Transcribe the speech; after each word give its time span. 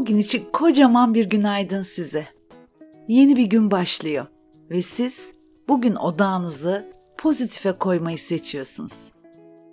Bugün 0.00 0.18
için 0.18 0.48
kocaman 0.52 1.14
bir 1.14 1.24
günaydın 1.24 1.82
size. 1.82 2.28
Yeni 3.08 3.36
bir 3.36 3.44
gün 3.44 3.70
başlıyor 3.70 4.26
ve 4.70 4.82
siz 4.82 5.32
bugün 5.68 5.96
odağınızı 5.96 6.92
pozitife 7.18 7.72
koymayı 7.72 8.18
seçiyorsunuz. 8.18 9.12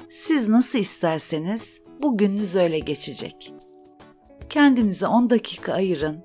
Siz 0.10 0.48
nasıl 0.48 0.80
isterseniz 0.80 1.64
bugününüz 2.02 2.56
öyle 2.56 2.80
geçecek. 2.80 3.54
Kendinize 4.50 5.08
10 5.08 5.30
dakika 5.30 5.74
ayırın 5.74 6.24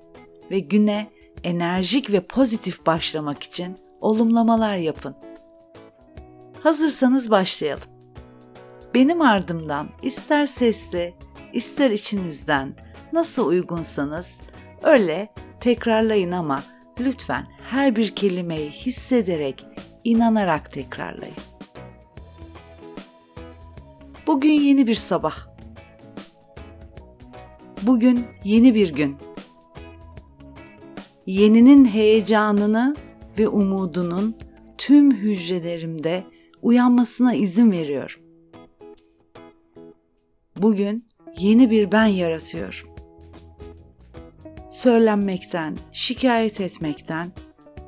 ve 0.51 0.59
güne 0.59 1.07
enerjik 1.43 2.11
ve 2.11 2.19
pozitif 2.19 2.85
başlamak 2.85 3.43
için 3.43 3.75
olumlamalar 4.01 4.77
yapın. 4.77 5.15
Hazırsanız 6.63 7.31
başlayalım. 7.31 7.89
Benim 8.95 9.21
ardımdan 9.21 9.87
ister 10.01 10.47
sesli, 10.47 11.13
ister 11.53 11.91
içinizden 11.91 12.75
nasıl 13.13 13.47
uygunsanız 13.47 14.39
öyle 14.83 15.29
tekrarlayın 15.59 16.31
ama 16.31 16.63
lütfen 16.99 17.47
her 17.69 17.95
bir 17.95 18.15
kelimeyi 18.15 18.69
hissederek, 18.69 19.65
inanarak 20.03 20.71
tekrarlayın. 20.71 21.35
Bugün 24.27 24.51
yeni 24.51 24.87
bir 24.87 24.95
sabah. 24.95 25.35
Bugün 27.81 28.25
yeni 28.43 28.75
bir 28.75 28.93
gün. 28.93 29.17
Yeninin 31.25 31.85
heyecanını 31.85 32.95
ve 33.39 33.47
umudunun 33.47 34.35
tüm 34.77 35.15
hücrelerimde 35.15 36.23
uyanmasına 36.61 37.33
izin 37.33 37.71
veriyorum. 37.71 38.21
Bugün 40.57 41.07
yeni 41.37 41.71
bir 41.71 41.91
ben 41.91 42.05
yaratıyorum. 42.05 42.92
Söylenmekten, 44.83 45.77
şikayet 45.91 46.61
etmekten 46.61 47.31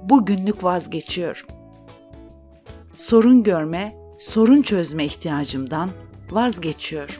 bugünlük 0.01 0.63
vazgeçiyorum. 0.63 1.47
Sorun 2.97 3.43
görme, 3.43 3.93
sorun 4.19 4.61
çözme 4.61 5.05
ihtiyacımdan 5.05 5.89
vazgeçiyorum. 6.31 7.15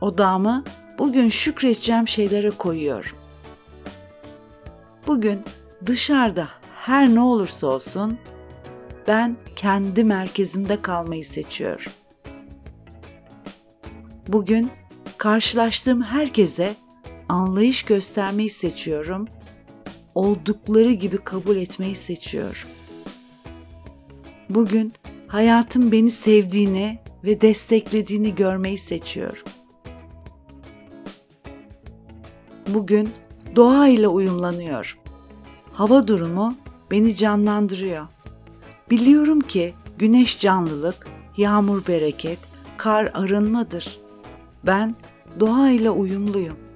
Odağımı 0.00 0.64
bugün 0.98 1.28
şükredeceğim 1.28 2.08
şeylere 2.08 2.50
koyuyorum. 2.50 3.16
Bugün 5.06 5.42
dışarıda 5.86 6.48
her 6.74 7.14
ne 7.14 7.20
olursa 7.20 7.66
olsun 7.66 8.18
ben 9.08 9.36
kendi 9.56 10.04
merkezimde 10.04 10.82
kalmayı 10.82 11.26
seçiyorum. 11.26 11.92
Bugün 14.28 14.70
karşılaştığım 15.18 16.02
herkese 16.02 16.81
anlayış 17.32 17.82
göstermeyi 17.82 18.50
seçiyorum. 18.50 19.28
Oldukları 20.14 20.92
gibi 20.92 21.18
kabul 21.18 21.56
etmeyi 21.56 21.96
seçiyorum. 21.96 22.68
Bugün 24.50 24.92
hayatım 25.28 25.92
beni 25.92 26.10
sevdiğini 26.10 26.98
ve 27.24 27.40
desteklediğini 27.40 28.34
görmeyi 28.34 28.78
seçiyorum. 28.78 29.44
Bugün 32.68 33.08
doğa 33.56 33.88
ile 33.88 34.08
uyumlanıyorum. 34.08 34.98
Hava 35.72 36.06
durumu 36.08 36.54
beni 36.90 37.16
canlandırıyor. 37.16 38.06
Biliyorum 38.90 39.40
ki 39.40 39.74
güneş 39.98 40.38
canlılık, 40.38 41.06
yağmur 41.36 41.86
bereket, 41.86 42.38
kar 42.76 43.10
arınmadır. 43.14 43.98
Ben 44.66 44.94
doğa 45.40 45.70
ile 45.70 45.90
uyumluyum. 45.90 46.71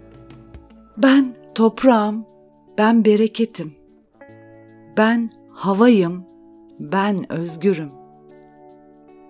Ben 0.98 1.34
toprağım, 1.54 2.26
ben 2.78 3.04
bereketim. 3.04 3.74
Ben 4.96 5.30
havayım, 5.52 6.24
ben 6.80 7.32
özgürüm. 7.32 7.90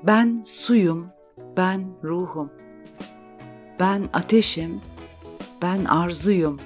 Ben 0.03 0.43
suyum, 0.47 1.07
ben 1.57 1.87
ruhum. 2.05 2.53
Ben 3.81 4.03
ateşim, 4.13 4.81
ben 5.63 5.85
arzuyum. 5.85 6.59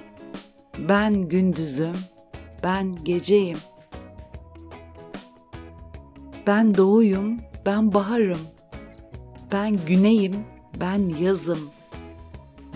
Ben 0.88 1.28
gündüzüm, 1.28 1.96
ben 2.62 2.94
geceyim. 3.04 3.58
Ben 6.46 6.76
doğuyum, 6.76 7.36
ben 7.66 7.94
baharım. 7.94 8.40
Ben 9.52 9.76
güneyim, 9.86 10.36
ben 10.80 11.08
yazım. 11.08 11.70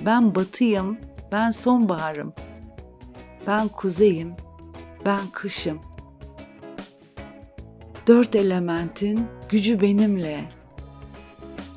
Ben 0.06 0.34
batıyım, 0.34 0.98
ben 1.32 1.50
sonbaharım. 1.50 2.32
Ben 3.46 3.68
kuzeyim, 3.68 4.34
ben 5.04 5.28
kışım. 5.32 5.80
Dört 8.06 8.34
elementin 8.36 9.26
gücü 9.48 9.80
benimle. 9.80 10.44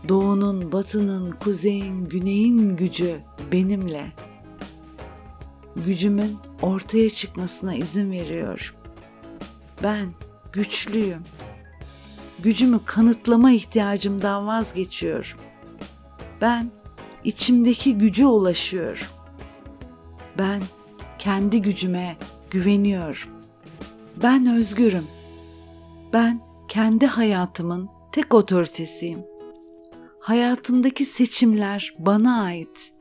Doğunun, 0.10 0.72
batının, 0.72 1.32
kuzeyin, 1.32 2.06
güneyin 2.06 2.76
gücü 2.76 3.20
benimle. 3.52 4.12
Gücümün 5.76 6.38
ortaya 6.62 7.10
çıkmasına 7.10 7.76
izin 7.76 8.12
veriyor. 8.12 8.76
Ben 9.84 10.10
güçlüyüm. 10.54 11.24
Gücümü 12.40 12.80
kanıtlama 12.86 13.52
ihtiyacımdan 13.52 14.48
vazgeçiyorum. 14.48 15.38
Ben 16.42 16.72
içimdeki 17.24 17.98
gücü 17.98 18.26
ulaşıyorum. 18.26 19.08
Ben 20.38 20.62
kendi 21.20 21.62
gücüme 21.62 22.16
güveniyorum. 22.52 23.30
Ben 24.22 24.48
özgürüm. 24.58 25.08
Ben 26.14 26.42
kendi 26.68 27.06
hayatımın 27.06 27.90
tek 28.12 28.34
otoritesiyim. 28.34 29.20
Hayatımdaki 30.20 31.06
seçimler 31.06 31.96
bana 32.00 32.42
ait. 32.44 32.94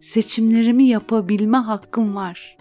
Seçimlerimi 0.00 0.84
yapabilme 0.84 1.56
hakkım 1.56 2.16
var. 2.16 2.56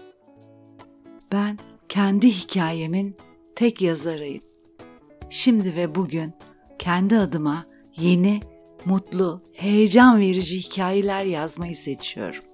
Ben 1.32 1.60
kendi 1.90 2.32
hikayemin 2.32 3.16
tek 3.56 3.82
yazarıyım. 3.82 4.44
Şimdi 5.30 5.76
ve 5.76 5.96
bugün 5.96 6.34
kendi 6.80 7.18
adıma 7.18 7.64
yeni, 7.98 8.40
mutlu, 8.86 9.42
heyecan 9.54 10.20
verici 10.20 10.58
hikayeler 10.60 11.24
yazmayı 11.24 11.76
seçiyorum. 11.76 12.53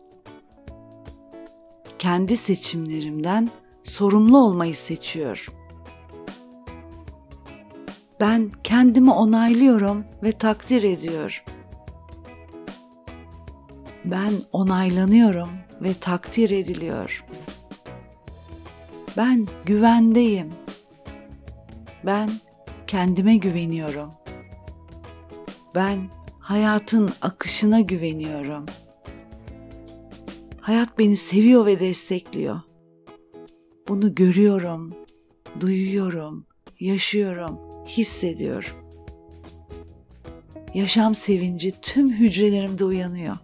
Kendi 2.09 2.38
seçimlerimden 2.38 3.50
sorumlu 3.84 4.38
olmayı 4.38 4.75
seçiyorum. 4.75 5.53
Ben 8.20 8.52
kendimi 8.64 9.12
onaylıyorum 9.12 10.06
ve 10.24 10.31
takdir 10.31 10.84
ediyorum. 10.84 11.44
Ben 14.06 14.34
onaylanıyorum 14.52 15.50
ve 15.81 15.94
takdir 15.94 16.50
ediliyor. 16.50 17.25
Ben 19.18 19.48
güvendeyim. 19.66 20.50
Ben 22.06 22.30
kendime 22.88 23.36
güveniyorum. 23.36 24.12
Ben 25.75 26.09
hayatın 26.40 27.14
akışına 27.22 27.80
güveniyorum. 27.80 28.66
Hayat 30.69 31.00
beni 31.00 31.18
seviyor 31.18 31.66
ve 31.66 31.80
destekliyor. 31.80 32.59
Bunu 33.88 34.16
görüyorum, 34.16 34.94
duyuyorum, 35.59 36.46
yaşıyorum, 36.80 37.59
hissediyorum. 37.88 38.72
Yaşam 40.74 41.16
sevinci 41.16 41.81
tüm 41.81 42.12
hücrelerimde 42.13 42.85
uyanıyor. 42.85 43.38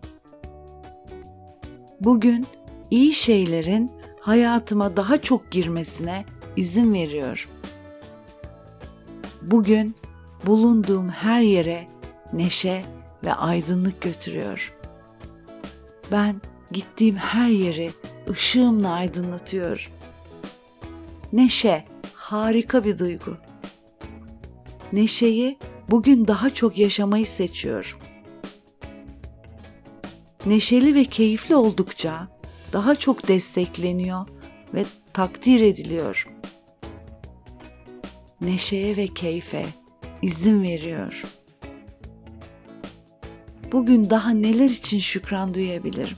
Bugün 2.00 2.46
iyi 2.92 3.14
şeylerin 3.14 3.92
hayatıma 4.20 4.98
daha 4.98 5.22
çok 5.22 5.52
girmesine 5.52 6.26
izin 6.56 6.94
veriyorum. 6.94 7.52
Bugün 9.42 9.96
bulunduğum 10.46 11.10
her 11.10 11.42
yere 11.42 11.88
neşe 12.34 12.86
ve 13.24 13.34
aydınlık 13.34 14.02
götürüyor. 14.02 14.74
Ben 16.12 16.36
gittiğim 16.72 17.16
her 17.16 17.48
yeri 17.48 17.92
ışığımla 18.30 18.90
aydınlatıyorum. 18.94 19.92
Neşe 21.34 21.86
harika 22.14 22.84
bir 22.84 23.00
duygu. 23.00 23.38
Neşeyi 24.94 25.58
bugün 25.90 26.28
daha 26.28 26.50
çok 26.50 26.78
yaşamayı 26.78 27.28
seçiyorum. 27.28 28.00
Neşeli 30.46 30.96
ve 30.96 31.04
keyifli 31.04 31.56
oldukça 31.56 32.28
daha 32.74 32.96
çok 32.96 33.28
destekleniyor 33.28 34.28
ve 34.74 34.86
takdir 35.14 35.62
ediliyor. 35.62 36.28
Neşeye 38.42 38.98
ve 38.98 39.08
keyfe 39.08 39.66
izin 40.22 40.64
veriyor. 40.64 41.24
Bugün 43.72 44.10
daha 44.10 44.30
neler 44.30 44.70
için 44.70 45.00
şükran 45.00 45.54
duyabilirim? 45.54 46.18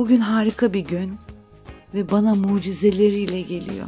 Bugün 0.00 0.20
harika 0.20 0.72
bir 0.72 0.84
gün 0.84 1.14
ve 1.94 2.10
bana 2.10 2.34
mucizeleriyle 2.34 3.40
geliyor. 3.40 3.86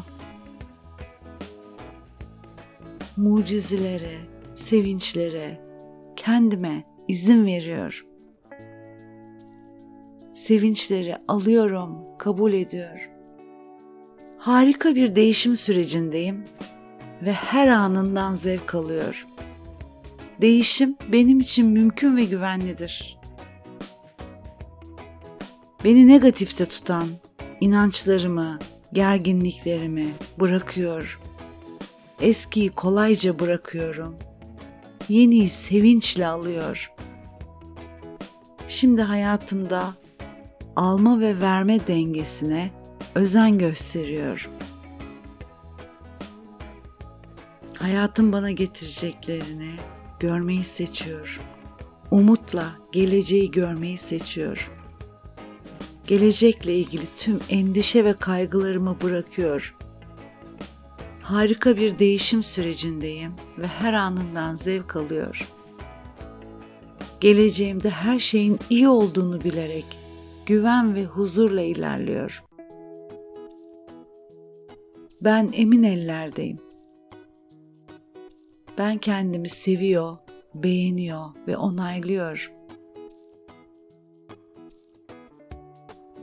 Mucizelere, 3.16 4.20
sevinçlere, 4.54 5.60
kendime 6.16 6.84
izin 7.08 7.46
veriyorum. 7.46 8.06
Sevinçleri 10.34 11.16
alıyorum, 11.28 12.18
kabul 12.18 12.52
ediyorum. 12.52 13.10
Harika 14.38 14.94
bir 14.94 15.16
değişim 15.16 15.56
sürecindeyim 15.56 16.44
ve 17.22 17.32
her 17.32 17.68
anından 17.68 18.36
zevk 18.36 18.74
alıyorum. 18.74 19.30
Değişim 20.40 20.96
benim 21.12 21.40
için 21.40 21.66
mümkün 21.66 22.16
ve 22.16 22.24
güvenlidir. 22.24 23.21
Beni 25.84 26.08
negatifte 26.08 26.66
tutan 26.66 27.08
inançlarımı, 27.60 28.58
gerginliklerimi 28.92 30.06
bırakıyor. 30.40 31.20
Eskiyi 32.20 32.70
kolayca 32.70 33.38
bırakıyorum. 33.38 34.16
Yeniyi 35.08 35.50
sevinçle 35.50 36.26
alıyor. 36.26 36.90
Şimdi 38.68 39.02
hayatımda 39.02 39.94
alma 40.76 41.20
ve 41.20 41.40
verme 41.40 41.86
dengesine 41.86 42.70
özen 43.14 43.58
gösteriyorum. 43.58 44.50
Hayatın 47.78 48.32
bana 48.32 48.50
getireceklerini 48.50 49.70
görmeyi 50.20 50.64
seçiyorum. 50.64 51.42
Umutla 52.10 52.66
geleceği 52.92 53.50
görmeyi 53.50 53.98
seçiyorum. 53.98 54.81
Gelecekle 56.06 56.74
ilgili 56.74 57.04
tüm 57.16 57.40
endişe 57.48 58.04
ve 58.04 58.12
kaygılarımı 58.12 58.96
bırakıyorum. 59.02 59.74
Harika 61.22 61.76
bir 61.76 61.98
değişim 61.98 62.42
sürecindeyim 62.42 63.32
ve 63.58 63.66
her 63.66 63.92
anından 63.92 64.56
zevk 64.56 64.96
alıyorum. 64.96 65.46
Geleceğimde 67.20 67.90
her 67.90 68.18
şeyin 68.18 68.58
iyi 68.70 68.88
olduğunu 68.88 69.44
bilerek 69.44 69.98
güven 70.46 70.94
ve 70.94 71.04
huzurla 71.04 71.62
ilerliyorum. 71.62 72.44
Ben 75.20 75.50
emin 75.54 75.82
ellerdeyim. 75.82 76.58
Ben 78.78 78.98
kendimi 78.98 79.48
seviyor, 79.48 80.16
beğeniyor 80.54 81.24
ve 81.46 81.56
onaylıyorum. 81.56 82.61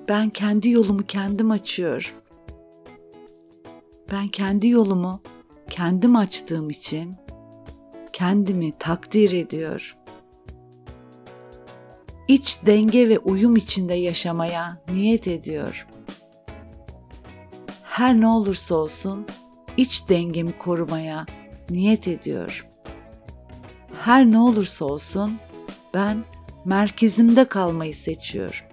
Ben 0.09 0.29
kendi 0.29 0.69
yolumu 0.69 1.05
kendim 1.07 1.51
açıyorum. 1.51 2.11
Ben 4.11 4.27
kendi 4.27 4.67
yolumu 4.67 5.21
kendim 5.69 6.15
açtığım 6.15 6.69
için 6.69 7.15
kendimi 8.13 8.77
takdir 8.79 9.31
ediyorum. 9.31 9.97
İç 12.27 12.57
denge 12.65 13.09
ve 13.09 13.19
uyum 13.19 13.55
içinde 13.55 13.93
yaşamaya 13.93 14.81
niyet 14.91 15.27
ediyorum. 15.27 15.87
Her 17.83 18.19
ne 18.19 18.27
olursa 18.27 18.75
olsun 18.75 19.25
iç 19.77 20.09
dengemi 20.09 20.57
korumaya 20.57 21.25
niyet 21.69 22.07
ediyorum. 22.07 22.65
Her 24.01 24.25
ne 24.25 24.39
olursa 24.39 24.85
olsun 24.85 25.31
ben 25.93 26.23
merkezimde 26.65 27.45
kalmayı 27.45 27.95
seçiyorum. 27.95 28.68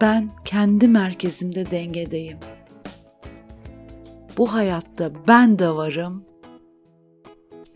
Ben 0.00 0.30
kendi 0.44 0.88
merkezimde 0.88 1.70
dengedeyim. 1.70 2.38
Bu 4.36 4.52
hayatta 4.52 5.12
ben 5.28 5.58
de 5.58 5.70
varım 5.70 6.24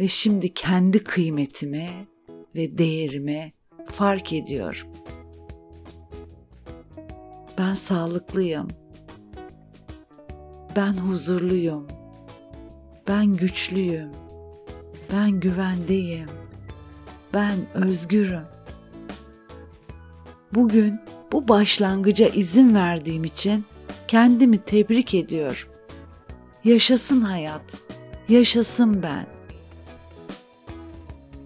ve 0.01 0.09
şimdi 0.09 0.55
kendi 0.55 1.05
kıymetimi 1.05 1.91
ve 2.55 2.79
değerimi 2.79 3.53
fark 3.87 4.33
ediyorum. 4.33 4.89
Ben 7.59 7.75
sağlıklıyım. 7.75 8.69
Ben 10.77 10.93
huzurluyum. 10.93 11.87
Ben 13.09 13.33
güçlüyüm. 13.33 14.11
Ben 15.13 15.31
güvendeyim. 15.31 16.29
Ben 17.35 17.57
özgürüm. 17.75 18.45
Bugün 20.55 21.01
bu 21.33 21.49
başlangıca 21.49 22.29
izin 22.29 22.75
verdiğim 22.75 23.25
için 23.25 23.65
kendimi 24.09 24.59
tebrik 24.59 25.15
ediyorum. 25.15 25.69
Yaşasın 26.65 27.21
hayat. 27.21 27.63
Yaşasın 28.29 29.03
ben. 29.03 29.27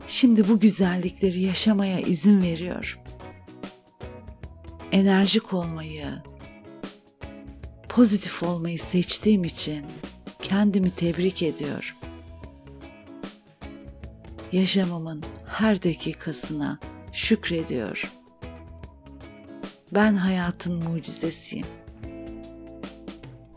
Şimdi 0.08 0.48
bu 0.48 0.60
güzellikleri 0.60 1.42
yaşamaya 1.42 2.00
izin 2.00 2.42
veriyorum. 2.42 3.00
Enerjik 4.92 5.52
olmayı, 5.52 6.06
pozitif 7.88 8.42
olmayı 8.42 8.78
seçtiğim 8.78 9.44
için 9.44 9.84
kendimi 10.42 10.90
tebrik 10.90 11.42
ediyorum. 11.42 11.96
Yaşamımın 14.52 15.22
her 15.46 15.82
dakikasına 15.82 16.78
şükrediyorum. 17.12 18.08
Ben 19.94 20.14
hayatın 20.14 20.84
mucizesiyim. 20.90 21.66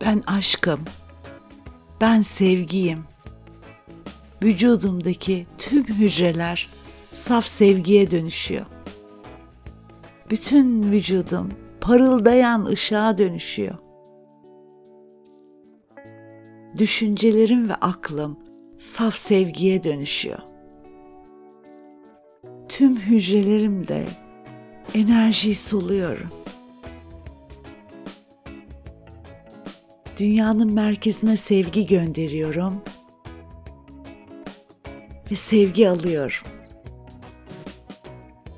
Ben 0.01 0.23
aşkım. 0.27 0.79
Ben 2.01 2.21
sevgiyim. 2.21 3.03
Vücudumdaki 4.43 5.47
tüm 5.57 5.83
hücreler 5.83 6.69
saf 7.11 7.45
sevgiye 7.45 8.11
dönüşüyor. 8.11 8.65
Bütün 10.29 10.91
vücudum 10.91 11.49
parıldayan 11.81 12.65
ışığa 12.65 13.17
dönüşüyor. 13.17 13.75
Düşüncelerim 16.77 17.69
ve 17.69 17.75
aklım 17.75 18.39
saf 18.79 19.15
sevgiye 19.15 19.83
dönüşüyor. 19.83 20.39
Tüm 22.69 22.97
hücrelerimde 22.97 24.26
enerjiyi 24.93 25.55
soluyorum. 25.55 26.29
Dünyanın 30.19 30.73
merkezine 30.73 31.37
sevgi 31.37 31.87
gönderiyorum 31.87 32.81
ve 35.31 35.35
sevgi 35.35 35.89
alıyorum. 35.89 36.47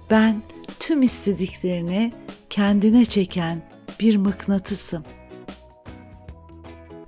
Ben 0.10 0.42
tüm 0.80 1.02
istediklerini 1.02 2.14
kendine 2.50 3.06
çeken 3.06 3.62
bir 4.00 4.16
mıknatısım. 4.16 5.04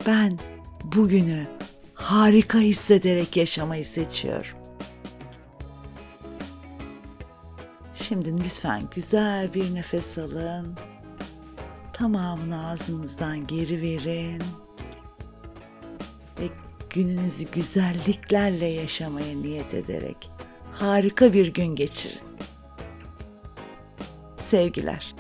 Ben 0.08 0.40
bugünü 0.84 1.48
harika 1.94 2.60
hissederek 2.60 3.38
yaşamayı 3.38 3.86
seçiyorum. 3.86 4.61
Şimdi 8.12 8.44
lütfen 8.44 8.84
güzel 8.96 9.54
bir 9.54 9.76
nefes 9.76 10.18
alın. 10.18 10.76
Tamamını 11.94 12.68
ağzınızdan 12.68 13.48
geri 13.48 13.82
verin. 13.82 14.44
Ve 16.40 16.50
gününüzü 16.90 17.52
güzelliklerle 17.52 18.66
yaşamaya 18.66 19.38
niyet 19.38 19.74
ederek 19.74 20.30
harika 20.74 21.34
bir 21.34 21.54
gün 21.54 21.76
geçirin. 21.76 22.22
Sevgiler. 24.40 25.16